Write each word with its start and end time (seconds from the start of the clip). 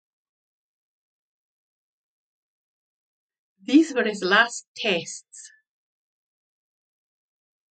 These 3.61 3.93
were 3.93 4.03
his 4.05 4.23
last 4.23 4.65
Tests. 4.75 5.51